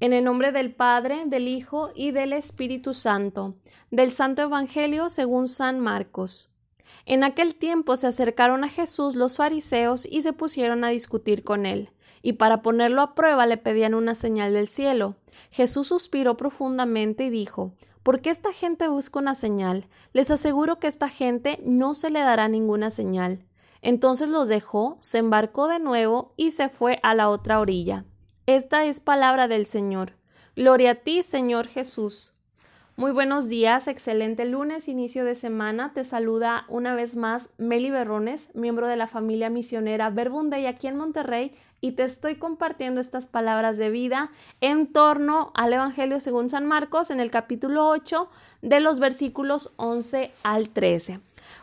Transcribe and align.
En 0.00 0.12
el 0.12 0.22
nombre 0.22 0.52
del 0.52 0.72
Padre, 0.72 1.24
del 1.26 1.48
Hijo 1.48 1.90
y 1.92 2.12
del 2.12 2.32
Espíritu 2.32 2.94
Santo, 2.94 3.56
del 3.90 4.12
Santo 4.12 4.42
Evangelio 4.42 5.08
según 5.08 5.48
San 5.48 5.80
Marcos. 5.80 6.54
En 7.04 7.24
aquel 7.24 7.56
tiempo 7.56 7.96
se 7.96 8.06
acercaron 8.06 8.62
a 8.62 8.68
Jesús 8.68 9.16
los 9.16 9.38
fariseos 9.38 10.06
y 10.06 10.22
se 10.22 10.32
pusieron 10.32 10.84
a 10.84 10.90
discutir 10.90 11.42
con 11.42 11.66
él, 11.66 11.90
y 12.22 12.34
para 12.34 12.62
ponerlo 12.62 13.02
a 13.02 13.16
prueba 13.16 13.44
le 13.46 13.56
pedían 13.56 13.94
una 13.94 14.14
señal 14.14 14.52
del 14.52 14.68
cielo. 14.68 15.16
Jesús 15.50 15.88
suspiró 15.88 16.36
profundamente 16.36 17.24
y 17.24 17.30
dijo 17.30 17.72
¿Por 18.04 18.20
qué 18.20 18.30
esta 18.30 18.52
gente 18.52 18.86
busca 18.86 19.18
una 19.18 19.34
señal? 19.34 19.88
Les 20.12 20.30
aseguro 20.30 20.78
que 20.78 20.86
esta 20.86 21.08
gente 21.08 21.58
no 21.64 21.94
se 21.94 22.10
le 22.10 22.20
dará 22.20 22.46
ninguna 22.46 22.90
señal. 22.90 23.44
Entonces 23.82 24.28
los 24.28 24.46
dejó, 24.46 24.96
se 25.00 25.18
embarcó 25.18 25.66
de 25.66 25.80
nuevo 25.80 26.34
y 26.36 26.52
se 26.52 26.68
fue 26.68 27.00
a 27.02 27.16
la 27.16 27.28
otra 27.30 27.58
orilla. 27.58 28.04
Esta 28.48 28.86
es 28.86 28.98
palabra 28.98 29.46
del 29.46 29.66
Señor. 29.66 30.14
Gloria 30.56 30.92
a 30.92 30.94
ti, 30.94 31.22
Señor 31.22 31.66
Jesús. 31.66 32.32
Muy 32.96 33.12
buenos 33.12 33.50
días, 33.50 33.88
excelente 33.88 34.46
lunes, 34.46 34.88
inicio 34.88 35.26
de 35.26 35.34
semana. 35.34 35.92
Te 35.92 36.02
saluda 36.02 36.64
una 36.68 36.94
vez 36.94 37.14
más 37.14 37.50
Meli 37.58 37.90
Berrones, 37.90 38.48
miembro 38.54 38.86
de 38.86 38.96
la 38.96 39.06
familia 39.06 39.50
misionera 39.50 40.08
Verbunday 40.08 40.64
aquí 40.64 40.86
en 40.86 40.96
Monterrey, 40.96 41.50
y 41.82 41.92
te 41.92 42.04
estoy 42.04 42.36
compartiendo 42.36 43.02
estas 43.02 43.26
palabras 43.26 43.76
de 43.76 43.90
vida 43.90 44.30
en 44.62 44.94
torno 44.94 45.52
al 45.54 45.74
Evangelio 45.74 46.18
según 46.18 46.48
San 46.48 46.64
Marcos 46.64 47.10
en 47.10 47.20
el 47.20 47.30
capítulo 47.30 47.86
8 47.86 48.30
de 48.62 48.80
los 48.80 48.98
versículos 48.98 49.74
11 49.76 50.32
al 50.42 50.70
13. 50.70 51.20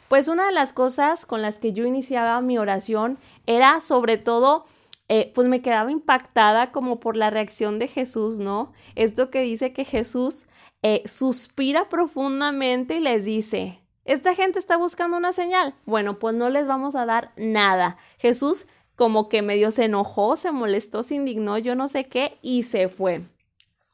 Pues 0.08 0.28
una 0.28 0.46
de 0.46 0.52
las 0.52 0.72
cosas 0.72 1.26
con 1.26 1.42
las 1.42 1.58
que 1.58 1.74
yo 1.74 1.84
iniciaba 1.86 2.40
mi 2.42 2.60
oración 2.60 3.18
era 3.48 3.82
sobre 3.82 4.18
todo 4.18 4.66
eh, 5.08 5.32
pues 5.36 5.48
me 5.48 5.62
quedaba 5.62 5.92
impactada 5.92 6.72
como 6.72 7.00
por 7.00 7.16
la 7.16 7.30
reacción 7.30 7.80
de 7.80 7.88
Jesús, 7.88 8.40
¿no? 8.40 8.74
Esto 8.96 9.30
que 9.30 9.42
dice 9.42 9.74
que 9.74 9.86
Jesús 9.86 10.48
eh, 10.82 11.04
suspira 11.06 11.90
profundamente 11.90 12.96
y 12.96 13.00
les 13.00 13.26
dice, 13.26 13.82
esta 14.04 14.36
gente 14.36 14.60
está 14.60 14.78
buscando 14.78 15.18
una 15.18 15.34
señal. 15.34 15.76
Bueno, 15.86 16.20
pues 16.20 16.36
no 16.36 16.50
les 16.50 16.68
vamos 16.68 16.96
a 16.96 17.06
dar 17.06 17.32
nada. 17.38 17.98
Jesús 18.18 18.68
como 18.96 19.30
que 19.30 19.42
medio 19.42 19.72
se 19.72 19.86
enojó, 19.86 20.38
se 20.38 20.52
molestó, 20.52 21.04
se 21.04 21.16
indignó, 21.16 21.58
yo 21.58 21.76
no 21.76 21.88
sé 21.88 22.06
qué, 22.06 22.38
y 22.42 22.64
se 22.64 22.88
fue. 22.88 23.24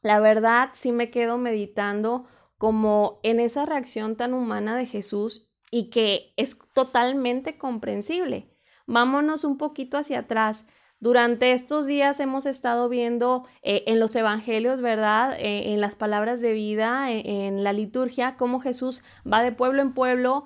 La 0.02 0.20
verdad, 0.20 0.70
sí 0.74 0.92
me 0.92 1.10
quedo 1.10 1.38
meditando 1.38 2.26
como 2.58 3.20
en 3.22 3.40
esa 3.40 3.66
reacción 3.66 4.16
tan 4.16 4.34
humana 4.34 4.76
de 4.76 4.86
Jesús 4.86 5.50
y 5.70 5.90
que 5.90 6.32
es 6.36 6.58
totalmente 6.74 7.58
comprensible. 7.58 8.48
Vámonos 8.86 9.44
un 9.44 9.58
poquito 9.58 9.96
hacia 9.96 10.20
atrás. 10.20 10.66
Durante 11.02 11.50
estos 11.50 11.88
días 11.88 12.20
hemos 12.20 12.46
estado 12.46 12.88
viendo 12.88 13.44
eh, 13.64 13.82
en 13.88 13.98
los 13.98 14.14
evangelios, 14.14 14.80
¿verdad? 14.80 15.34
Eh, 15.36 15.72
en 15.72 15.80
las 15.80 15.96
palabras 15.96 16.40
de 16.40 16.52
vida, 16.52 17.10
eh, 17.10 17.46
en 17.48 17.64
la 17.64 17.72
liturgia, 17.72 18.36
cómo 18.36 18.60
Jesús 18.60 19.02
va 19.30 19.42
de 19.42 19.50
pueblo 19.50 19.82
en 19.82 19.94
pueblo, 19.94 20.44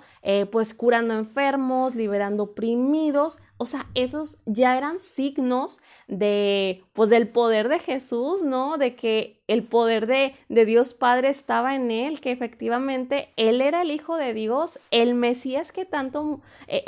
pues 0.50 0.72
curando 0.72 1.12
enfermos, 1.12 1.94
liberando 1.94 2.44
oprimidos. 2.44 3.38
O 3.58 3.66
sea, 3.66 3.84
esos 3.94 4.38
ya 4.46 4.78
eran 4.78 4.98
signos 4.98 5.80
de, 6.08 6.82
pues 6.94 7.10
del 7.10 7.28
poder 7.28 7.68
de 7.68 7.78
Jesús, 7.78 8.42
¿no? 8.42 8.78
De 8.78 8.96
que 8.96 9.42
el 9.48 9.62
poder 9.62 10.06
de, 10.06 10.34
de 10.48 10.64
Dios 10.64 10.94
Padre 10.94 11.28
estaba 11.28 11.74
en 11.74 11.90
él, 11.90 12.22
que 12.22 12.32
efectivamente 12.32 13.28
él 13.36 13.60
era 13.60 13.82
el 13.82 13.90
Hijo 13.90 14.16
de 14.16 14.32
Dios, 14.32 14.80
el 14.90 15.12
Mesías 15.12 15.70
que 15.70 15.84
tanto 15.84 16.40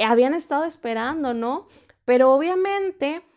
habían 0.03 0.33
estado 0.33 0.65
esperando, 0.65 1.35
¿no? 1.35 1.67
Pero 2.07 2.33
obviamente 2.33 3.28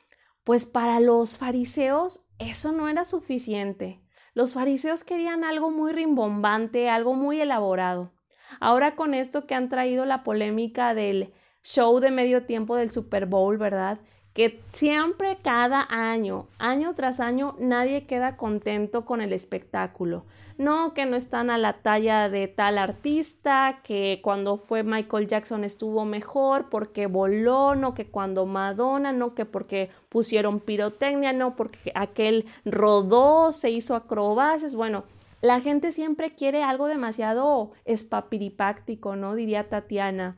pues 0.52 0.66
para 0.66 1.00
los 1.00 1.38
fariseos 1.38 2.26
eso 2.38 2.74
no 2.74 2.90
era 2.90 3.06
suficiente. 3.06 4.02
Los 4.34 4.54
fariseos 4.54 5.06
querían 5.06 5.46
algo 5.46 5.72
muy 5.72 5.94
rimbombante, 5.94 6.90
algo 6.90 7.14
muy 7.14 7.40
elaborado. 7.40 8.12
Ahora 8.60 8.98
con 8.98 9.14
esto 9.14 9.48
que 9.48 9.56
han 9.56 9.70
traído 9.70 10.04
la 10.04 10.26
polémica 10.26 10.94
del 10.94 11.32
show 11.64 12.02
de 12.02 12.12
medio 12.12 12.46
tiempo 12.46 12.76
del 12.76 12.92
Super 12.92 13.28
Bowl, 13.28 13.58
¿verdad? 13.58 14.02
Que 14.34 14.62
siempre 14.72 15.38
cada 15.42 15.86
año, 15.90 16.48
año 16.58 16.94
tras 16.96 17.20
año, 17.20 17.56
nadie 17.60 18.06
queda 18.06 18.38
contento 18.38 19.06
con 19.06 19.22
el 19.22 19.34
espectáculo 19.34 20.24
no, 20.62 20.94
que 20.94 21.06
no 21.06 21.18
están 21.18 21.50
a 21.50 21.58
la 21.58 21.74
talla 21.74 22.30
de 22.30 22.48
tal 22.48 22.78
artista, 22.78 23.82
que 23.84 24.20
cuando 24.24 24.58
fue 24.58 24.84
Michael 24.84 25.28
Jackson 25.28 25.64
estuvo 25.64 26.06
mejor 26.06 26.70
porque 26.70 27.08
voló, 27.08 27.76
no 27.76 27.94
que 27.94 28.06
cuando 28.06 28.46
Madonna, 28.46 29.12
no 29.12 29.34
que 29.34 29.46
porque 29.46 29.90
pusieron 30.08 30.60
pirotecnia, 30.60 31.34
no 31.34 31.56
porque 31.56 31.92
aquel 31.96 32.46
rodó, 32.64 33.52
se 33.52 33.72
hizo 33.72 33.96
acrobacias, 33.96 34.76
bueno, 34.76 35.04
la 35.42 35.60
gente 35.60 35.92
siempre 35.92 36.36
quiere 36.36 36.64
algo 36.64 36.88
demasiado 36.88 37.72
espapiripáctico, 37.86 39.16
¿no? 39.16 39.34
Diría 39.34 39.70
Tatiana. 39.70 40.38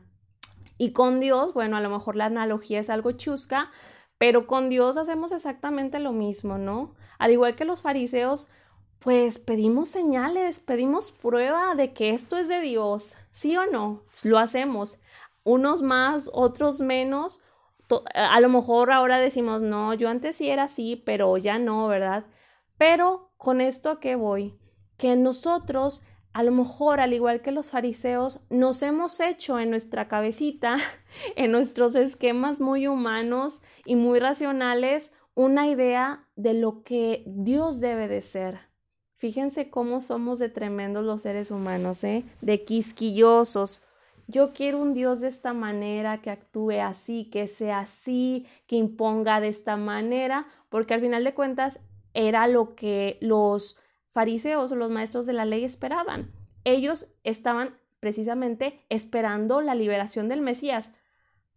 Y 0.76 0.92
con 0.92 1.20
Dios, 1.20 1.54
bueno, 1.54 1.76
a 1.76 1.80
lo 1.80 1.90
mejor 1.90 2.16
la 2.16 2.26
analogía 2.26 2.80
es 2.80 2.90
algo 2.90 3.12
chusca, 3.12 3.70
pero 4.18 4.46
con 4.46 4.68
Dios 4.68 4.96
hacemos 4.96 5.32
exactamente 5.32 5.98
lo 5.98 6.12
mismo, 6.12 6.58
¿no? 6.58 6.94
Al 7.18 7.32
igual 7.32 7.54
que 7.54 7.64
los 7.64 7.82
fariseos, 7.82 8.48
pues 8.98 9.38
pedimos 9.38 9.90
señales, 9.90 10.60
pedimos 10.60 11.12
prueba 11.12 11.74
de 11.74 11.92
que 11.92 12.10
esto 12.10 12.36
es 12.36 12.48
de 12.48 12.60
Dios, 12.60 13.16
¿sí 13.32 13.56
o 13.56 13.66
no? 13.66 14.02
Lo 14.22 14.38
hacemos. 14.38 14.98
Unos 15.42 15.82
más, 15.82 16.30
otros 16.32 16.80
menos. 16.80 17.42
A 18.14 18.40
lo 18.40 18.48
mejor 18.48 18.90
ahora 18.90 19.18
decimos, 19.18 19.62
no, 19.62 19.92
yo 19.92 20.08
antes 20.08 20.36
sí 20.36 20.48
era 20.48 20.64
así, 20.64 20.96
pero 20.96 21.36
ya 21.36 21.58
no, 21.58 21.86
¿verdad? 21.86 22.24
Pero 22.78 23.30
con 23.36 23.60
esto 23.60 23.90
a 23.90 24.00
qué 24.00 24.16
voy? 24.16 24.58
Que 24.96 25.16
nosotros, 25.16 26.02
a 26.34 26.42
lo 26.42 26.50
mejor, 26.50 26.98
al 26.98 27.14
igual 27.14 27.42
que 27.42 27.52
los 27.52 27.70
fariseos, 27.70 28.40
nos 28.50 28.82
hemos 28.82 29.20
hecho 29.20 29.60
en 29.60 29.70
nuestra 29.70 30.08
cabecita, 30.08 30.76
en 31.36 31.52
nuestros 31.52 31.94
esquemas 31.94 32.60
muy 32.60 32.88
humanos 32.88 33.62
y 33.86 33.94
muy 33.94 34.18
racionales, 34.18 35.12
una 35.34 35.68
idea 35.68 36.28
de 36.34 36.54
lo 36.54 36.82
que 36.82 37.22
Dios 37.26 37.80
debe 37.80 38.08
de 38.08 38.20
ser. 38.20 38.58
Fíjense 39.14 39.70
cómo 39.70 40.00
somos 40.00 40.40
de 40.40 40.48
tremendos 40.48 41.04
los 41.04 41.22
seres 41.22 41.52
humanos, 41.52 42.02
¿eh? 42.02 42.24
De 42.40 42.64
quisquillosos. 42.64 43.82
Yo 44.26 44.52
quiero 44.52 44.78
un 44.78 44.92
Dios 44.92 45.20
de 45.20 45.28
esta 45.28 45.52
manera, 45.52 46.20
que 46.20 46.30
actúe 46.30 46.80
así, 46.82 47.30
que 47.30 47.46
sea 47.46 47.80
así, 47.80 48.46
que 48.66 48.74
imponga 48.74 49.40
de 49.40 49.48
esta 49.48 49.76
manera, 49.76 50.48
porque 50.68 50.94
al 50.94 51.00
final 51.00 51.22
de 51.22 51.34
cuentas 51.34 51.78
era 52.12 52.48
lo 52.48 52.74
que 52.74 53.18
los 53.20 53.78
fariseos 54.14 54.72
o 54.72 54.76
los 54.76 54.90
maestros 54.90 55.26
de 55.26 55.34
la 55.34 55.44
ley 55.44 55.64
esperaban. 55.64 56.30
Ellos 56.64 57.12
estaban 57.24 57.76
precisamente 58.00 58.84
esperando 58.88 59.60
la 59.60 59.74
liberación 59.74 60.28
del 60.28 60.40
Mesías. 60.40 60.92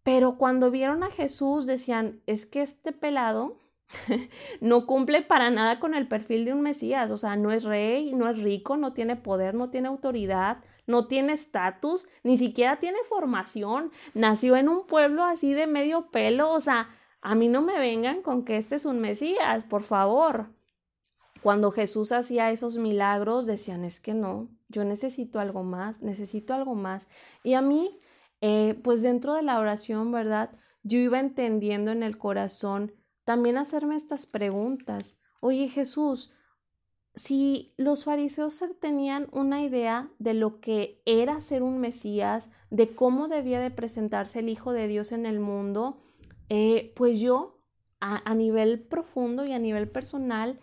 Pero 0.02 0.36
cuando 0.36 0.70
vieron 0.70 1.02
a 1.02 1.10
Jesús 1.10 1.66
decían, 1.66 2.20
es 2.26 2.46
que 2.46 2.62
este 2.62 2.92
pelado 2.92 3.58
no 4.60 4.86
cumple 4.86 5.22
para 5.22 5.50
nada 5.50 5.78
con 5.78 5.94
el 5.94 6.08
perfil 6.08 6.44
de 6.44 6.52
un 6.52 6.62
Mesías, 6.62 7.10
o 7.10 7.16
sea, 7.16 7.36
no 7.36 7.52
es 7.52 7.64
rey, 7.64 8.12
no 8.12 8.28
es 8.28 8.42
rico, 8.42 8.76
no 8.76 8.92
tiene 8.92 9.16
poder, 9.16 9.54
no 9.54 9.70
tiene 9.70 9.88
autoridad, 9.88 10.58
no 10.86 11.06
tiene 11.06 11.34
estatus, 11.34 12.06
ni 12.22 12.38
siquiera 12.38 12.78
tiene 12.78 12.98
formación, 13.08 13.92
nació 14.14 14.56
en 14.56 14.68
un 14.68 14.86
pueblo 14.86 15.24
así 15.24 15.52
de 15.52 15.66
medio 15.66 16.10
pelo, 16.10 16.50
o 16.50 16.60
sea, 16.60 16.88
a 17.20 17.34
mí 17.34 17.48
no 17.48 17.62
me 17.62 17.78
vengan 17.78 18.22
con 18.22 18.44
que 18.44 18.56
este 18.56 18.76
es 18.76 18.84
un 18.84 19.00
Mesías, 19.00 19.64
por 19.64 19.82
favor. 19.82 20.57
Cuando 21.42 21.70
Jesús 21.70 22.12
hacía 22.12 22.50
esos 22.50 22.78
milagros, 22.78 23.46
decían, 23.46 23.84
es 23.84 24.00
que 24.00 24.14
no, 24.14 24.48
yo 24.68 24.84
necesito 24.84 25.40
algo 25.40 25.62
más, 25.62 26.02
necesito 26.02 26.54
algo 26.54 26.74
más. 26.74 27.08
Y 27.42 27.54
a 27.54 27.62
mí, 27.62 27.98
eh, 28.40 28.78
pues 28.82 29.02
dentro 29.02 29.34
de 29.34 29.42
la 29.42 29.58
oración, 29.58 30.12
¿verdad? 30.12 30.50
Yo 30.82 30.98
iba 30.98 31.20
entendiendo 31.20 31.90
en 31.90 32.02
el 32.02 32.18
corazón 32.18 32.92
también 33.24 33.58
hacerme 33.58 33.94
estas 33.94 34.26
preguntas. 34.26 35.18
Oye 35.40 35.68
Jesús, 35.68 36.32
si 37.14 37.74
los 37.76 38.04
fariseos 38.04 38.62
tenían 38.80 39.28
una 39.32 39.62
idea 39.62 40.10
de 40.18 40.34
lo 40.34 40.60
que 40.60 41.02
era 41.04 41.40
ser 41.40 41.62
un 41.62 41.78
Mesías, 41.78 42.48
de 42.70 42.94
cómo 42.94 43.28
debía 43.28 43.60
de 43.60 43.70
presentarse 43.70 44.38
el 44.38 44.48
Hijo 44.48 44.72
de 44.72 44.88
Dios 44.88 45.12
en 45.12 45.26
el 45.26 45.40
mundo, 45.40 46.00
eh, 46.48 46.92
pues 46.96 47.20
yo, 47.20 47.60
a, 48.00 48.22
a 48.30 48.34
nivel 48.34 48.80
profundo 48.80 49.44
y 49.44 49.52
a 49.52 49.58
nivel 49.58 49.90
personal, 49.90 50.58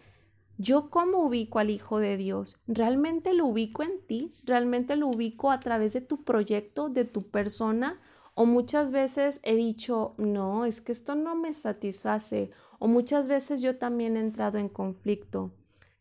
yo 0.57 0.89
cómo 0.89 1.19
ubico 1.19 1.59
al 1.59 1.69
Hijo 1.69 1.99
de 1.99 2.17
Dios? 2.17 2.57
¿Realmente 2.67 3.33
lo 3.33 3.45
ubico 3.45 3.83
en 3.83 3.99
ti? 4.05 4.31
¿Realmente 4.45 4.95
lo 4.95 5.07
ubico 5.07 5.51
a 5.51 5.59
través 5.59 5.93
de 5.93 6.01
tu 6.01 6.23
proyecto, 6.23 6.89
de 6.89 7.05
tu 7.05 7.29
persona? 7.29 7.99
O 8.33 8.45
muchas 8.45 8.91
veces 8.91 9.39
he 9.43 9.55
dicho, 9.55 10.13
no, 10.17 10.65
es 10.65 10.81
que 10.81 10.91
esto 10.91 11.15
no 11.15 11.35
me 11.35 11.53
satisface. 11.53 12.51
O 12.79 12.87
muchas 12.87 13.27
veces 13.27 13.61
yo 13.61 13.77
también 13.77 14.17
he 14.17 14.19
entrado 14.19 14.57
en 14.57 14.69
conflicto. 14.69 15.51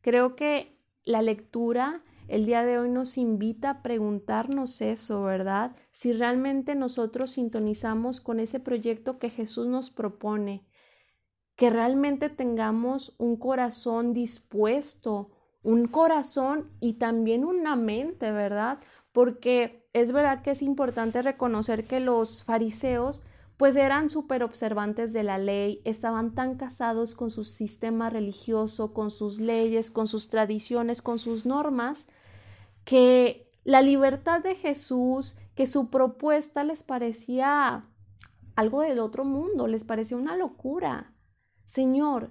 Creo 0.01 0.37
que 0.37 0.79
la 1.05 1.23
lectura 1.23 2.03
el 2.27 2.47
día 2.47 2.65
de 2.65 2.79
hoy 2.79 2.89
nos 2.89 3.19
invita 3.19 3.71
a 3.71 3.83
preguntarnos 3.83 4.81
eso, 4.81 5.25
¿verdad? 5.25 5.77
Si 5.93 6.13
realmente 6.13 6.75
nosotros 6.75 7.33
sintonizamos 7.33 8.21
con 8.23 8.41
ese 8.41 8.61
proyecto 8.61 9.19
que 9.19 9.29
Jesús 9.29 9.67
nos 9.67 9.91
propone. 9.91 10.65
Que 11.57 11.71
realmente 11.71 12.29
tengamos 12.29 13.15
un 13.19 13.37
corazón 13.37 14.13
dispuesto, 14.13 15.31
un 15.63 15.87
corazón 15.87 16.71
y 16.81 16.95
también 16.95 17.45
una 17.45 17.77
mente, 17.77 18.33
¿verdad? 18.33 18.79
Porque 19.13 19.89
es 19.93 20.13
verdad 20.13 20.43
que 20.43 20.51
es 20.51 20.63
importante 20.63 21.23
reconocer 21.23 21.87
que 21.87 22.01
los 22.01 22.45
fariseos 22.45 23.23
pues 23.57 23.77
eran 23.77 24.11
súper 24.11 24.43
observantes 24.43 25.13
de 25.13 25.23
la 25.23 25.39
ley, 25.39 25.81
estaban 25.85 26.35
tan 26.35 26.57
casados 26.57 27.15
con 27.15 27.31
su 27.31 27.45
sistema 27.45 28.11
religioso, 28.11 28.93
con 28.93 29.13
sus 29.13 29.39
leyes, 29.39 29.93
con 29.93 30.09
sus 30.09 30.29
tradiciones, 30.29 31.03
con 31.03 31.19
sus 31.19 31.47
normas, 31.47 32.09
que 32.85 33.49
la 33.63 33.81
libertad 33.81 34.43
de 34.43 34.57
Jesús, 34.57 35.39
que 35.55 35.69
su 35.69 35.89
propuesta 35.89 36.65
les 36.65 36.83
parecía 36.83 37.87
algo 38.57 38.81
del 38.81 38.99
otro 38.99 39.25
mundo, 39.25 39.69
les 39.69 39.85
parecía 39.85 40.17
una 40.17 40.37
locura. 40.37 41.14
Señor, 41.65 42.31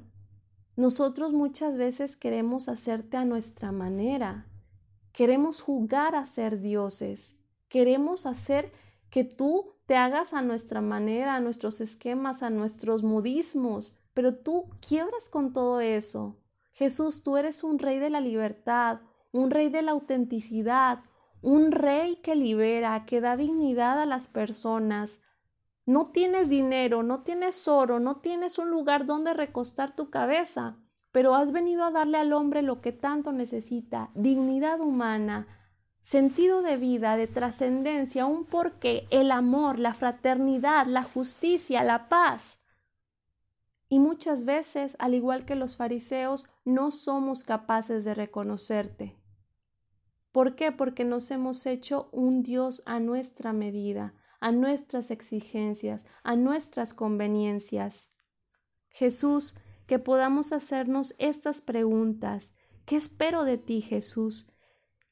nosotros 0.76 1.34
muchas 1.34 1.78
veces 1.78 2.16
queremos 2.16 2.70
hacerte 2.70 3.18
a 3.18 3.26
nuestra 3.26 3.72
manera, 3.72 4.48
queremos 5.12 5.62
jugar 5.62 6.16
a 6.16 6.26
ser 6.26 6.60
dioses, 6.60 7.36
queremos 7.68 8.26
hacer 8.26 8.72
que 9.10 9.24
tú 9.24 9.74
te 9.86 9.96
hagas 9.96 10.34
a 10.34 10.42
nuestra 10.42 10.82
manera, 10.82 11.36
a 11.36 11.40
nuestros 11.40 11.82
esquemas, 11.82 12.42
a 12.44 12.50
nuestros 12.50 13.04
modismos, 13.04 14.00
pero 14.14 14.36
tú 14.36 14.70
quiebras 14.88 15.30
con 15.30 15.54
todo 15.54 15.82
eso. 15.82 16.40
Jesús, 16.72 17.24
tú 17.24 17.38
eres 17.38 17.64
un 17.64 17.80
rey 17.80 18.00
de 18.00 18.10
la 18.10 18.22
libertad, 18.22 19.02
un 19.32 19.52
rey 19.52 19.70
de 19.70 19.82
la 19.82 19.92
autenticidad, 19.92 21.04
un 21.42 21.72
rey 21.72 22.16
que 22.18 22.36
libera, 22.36 23.06
que 23.06 23.20
da 23.20 23.36
dignidad 23.36 24.02
a 24.02 24.06
las 24.06 24.28
personas, 24.28 25.22
no 25.86 26.06
tienes 26.06 26.50
dinero, 26.50 27.04
no 27.04 27.24
tienes 27.24 27.68
oro, 27.68 28.00
no 28.00 28.18
tienes 28.18 28.58
un 28.58 28.70
lugar 28.70 29.06
donde 29.06 29.34
recostar 29.34 29.96
tu 29.96 30.10
cabeza, 30.10 30.78
pero 31.12 31.36
has 31.36 31.52
venido 31.52 31.84
a 31.84 31.92
darle 31.92 32.18
al 32.18 32.34
hombre 32.34 32.62
lo 32.62 32.82
que 32.82 32.92
tanto 32.92 33.32
necesita, 33.32 34.10
dignidad 34.16 34.80
humana, 34.80 35.48
sentido 36.04 36.62
de 36.62 36.78
vida, 36.78 37.18
de 37.18 37.28
trascendencia, 37.28 38.26
un 38.26 38.46
porqué, 38.46 39.08
el 39.10 39.32
amor, 39.32 39.80
la 39.80 39.94
fraternidad, 39.94 40.86
la 40.88 41.04
justicia, 41.04 41.84
la 41.84 42.10
paz. 42.10 42.62
Y 43.90 44.00
muchas 44.00 44.46
veces, 44.46 44.96
al 45.00 45.14
igual 45.14 45.46
que 45.46 45.56
los 45.56 45.76
fariseos, 45.76 46.48
no 46.66 46.92
somos 46.92 47.44
capaces 47.44 48.04
de 48.06 48.16
reconocerte. 48.16 49.16
¿Por 50.32 50.56
qué? 50.56 50.72
Porque 50.72 51.04
nos 51.04 51.30
hemos 51.30 51.66
hecho 51.68 52.10
un 52.12 52.42
Dios 52.42 52.82
a 52.88 53.00
nuestra 53.00 53.54
medida, 53.54 54.16
a 54.44 54.52
nuestras 54.52 55.10
exigencias, 55.10 56.06
a 56.22 56.36
nuestras 56.36 56.94
conveniencias. 56.94 58.10
Jesús, 58.90 59.56
que 59.88 60.00
podamos 60.00 60.52
hacernos 60.52 61.16
estas 61.18 61.62
preguntas. 61.62 62.52
¿Qué 62.86 62.98
espero 62.98 63.46
de 63.46 63.58
ti, 63.58 63.80
Jesús? 63.80 64.52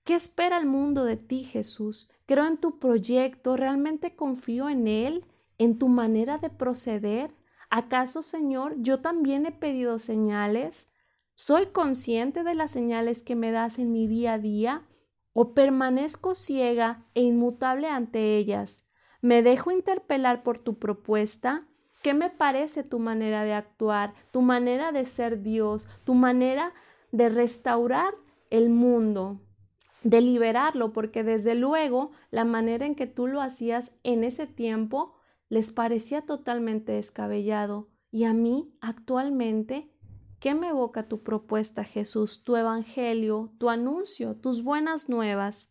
¿Qué 0.03 0.15
espera 0.15 0.57
el 0.57 0.65
mundo 0.65 1.05
de 1.05 1.15
ti, 1.15 1.45
Jesús? 1.45 2.11
Creo 2.25 2.45
en 2.45 2.57
tu 2.57 2.77
proyecto, 2.77 3.55
realmente 3.55 4.17
confío 4.17 4.67
en 4.67 4.89
él, 4.89 5.25
en 5.57 5.79
tu 5.79 5.87
manera 5.87 6.37
de 6.37 6.49
proceder. 6.49 7.33
¿Acaso, 7.69 8.23
Señor, 8.23 8.75
yo 8.79 8.99
también 8.99 9.45
he 9.45 9.53
pedido 9.53 9.97
señales? 9.99 10.87
¿Soy 11.35 11.67
consciente 11.67 12.43
de 12.43 12.53
las 12.53 12.71
señales 12.71 13.23
que 13.23 13.37
me 13.37 13.51
das 13.51 13.79
en 13.79 13.93
mi 13.93 14.07
día 14.07 14.33
a 14.33 14.39
día? 14.39 14.85
¿O 15.31 15.53
permanezco 15.53 16.35
ciega 16.35 17.05
e 17.13 17.21
inmutable 17.21 17.87
ante 17.87 18.35
ellas? 18.35 18.83
¿Me 19.21 19.43
dejo 19.43 19.71
interpelar 19.71 20.41
por 20.41 20.57
tu 20.57 20.79
propuesta? 20.79 21.67
¿Qué 22.01 22.15
me 22.15 22.31
parece 22.31 22.83
tu 22.83 22.97
manera 22.97 23.43
de 23.43 23.53
actuar, 23.53 24.15
tu 24.31 24.41
manera 24.41 24.91
de 24.91 25.05
ser 25.05 25.43
Dios, 25.43 25.87
tu 26.03 26.15
manera 26.15 26.73
de 27.11 27.29
restaurar 27.29 28.15
el 28.49 28.69
mundo, 28.69 29.39
de 30.01 30.21
liberarlo? 30.21 30.91
Porque 30.91 31.23
desde 31.23 31.53
luego 31.53 32.09
la 32.31 32.45
manera 32.45 32.87
en 32.87 32.95
que 32.95 33.05
tú 33.05 33.27
lo 33.27 33.41
hacías 33.41 33.95
en 34.01 34.23
ese 34.23 34.47
tiempo 34.47 35.13
les 35.49 35.69
parecía 35.69 36.25
totalmente 36.25 36.93
descabellado. 36.93 37.89
Y 38.09 38.23
a 38.23 38.33
mí, 38.33 38.73
actualmente, 38.81 39.93
¿qué 40.39 40.55
me 40.55 40.69
evoca 40.69 41.07
tu 41.07 41.21
propuesta, 41.21 41.83
Jesús, 41.83 42.43
tu 42.43 42.55
evangelio, 42.55 43.53
tu 43.59 43.69
anuncio, 43.69 44.35
tus 44.35 44.63
buenas 44.63 45.09
nuevas? 45.09 45.69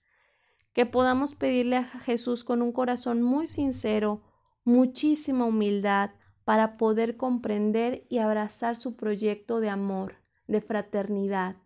Que 0.73 0.87
podamos 0.87 1.35
pedirle 1.35 1.77
a 1.77 1.85
Jesús 1.85 2.45
con 2.45 2.63
un 2.63 2.73
corazón 2.73 3.23
muy 3.23 3.47
sincero, 3.47 4.23
muchísima 4.65 5.45
humildad, 5.45 6.11
para 6.45 6.77
poder 6.77 7.17
comprender 7.17 8.07
y 8.09 8.19
abrazar 8.19 8.77
su 8.77 8.97
proyecto 8.97 9.61
de 9.61 9.69
amor, 9.69 10.17
de 10.49 10.61
fraternidad. 10.61 11.57